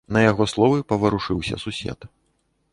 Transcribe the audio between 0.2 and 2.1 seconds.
яго словы паварушыўся сусед.